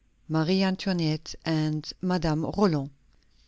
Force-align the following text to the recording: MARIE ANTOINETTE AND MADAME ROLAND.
MARIE 0.29 0.63
ANTOINETTE 0.63 1.35
AND 1.45 1.93
MADAME 2.01 2.43
ROLAND. 2.57 2.89